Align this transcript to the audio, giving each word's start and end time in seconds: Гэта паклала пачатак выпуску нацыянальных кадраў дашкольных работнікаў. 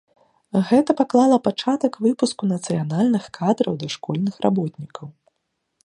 Гэта 0.69 0.93
паклала 1.01 1.37
пачатак 1.47 1.93
выпуску 2.05 2.43
нацыянальных 2.55 3.23
кадраў 3.39 3.73
дашкольных 3.85 4.35
работнікаў. 4.49 5.07